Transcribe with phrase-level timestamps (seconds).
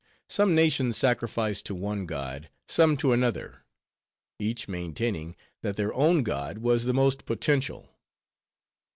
[0.27, 3.65] Some nations sacrificed to one god; some to another;
[4.39, 7.87] each maintaining, that their own god was the most potential.